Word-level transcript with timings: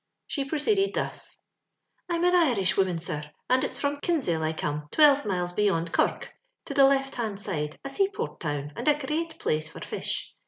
She 0.25 0.41
x>roceeded 0.49 0.95
thus:— 0.95 1.43
"I'm 2.09 2.23
an 2.23 2.33
Irishwoman, 2.33 2.97
sir, 2.97 3.23
and 3.51 3.63
it's 3.63 3.77
from 3.77 3.99
Kinsale 3.99 4.41
I 4.41 4.51
come, 4.51 4.87
twelve 4.89 5.25
miles 5.25 5.51
beyond 5.51 5.91
Corruk, 5.91 6.33
to 6.65 6.73
the 6.73 6.85
left 6.85 7.13
hand 7.13 7.39
side, 7.39 7.77
a 7.85 7.89
seaport 7.91 8.39
town, 8.39 8.73
and 8.75 8.87
a 8.87 8.97
great 8.97 9.37
place 9.37 9.69
for 9.69 9.79
fish. 9.81 10.33